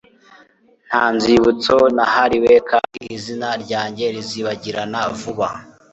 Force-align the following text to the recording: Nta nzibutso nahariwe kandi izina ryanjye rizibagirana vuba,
Nta 0.87 1.03
nzibutso 1.15 1.75
nahariwe 1.95 2.53
kandi 2.69 2.97
izina 3.15 3.47
ryanjye 3.63 4.05
rizibagirana 4.15 4.99
vuba, 5.19 5.47